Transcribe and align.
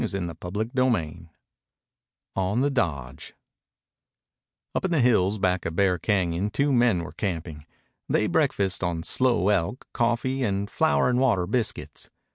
CHAPTER 0.03 0.31
XXXIII 0.41 1.29
ON 2.35 2.61
THE 2.61 2.71
DODGE 2.71 3.35
Up 4.73 4.83
in 4.83 4.89
the 4.89 4.99
hills 4.99 5.37
back 5.37 5.63
of 5.67 5.75
Bear 5.75 5.99
Cañon 5.99 6.51
two 6.51 6.73
men 6.73 7.03
were 7.03 7.11
camping. 7.11 7.67
They 8.09 8.25
breakfasted 8.25 8.81
on 8.83 9.03
slow 9.03 9.49
elk, 9.49 9.85
coffee, 9.93 10.41
and 10.41 10.71
flour 10.71 11.07
and 11.07 11.19
water 11.19 11.45
biscuits. 11.45 12.09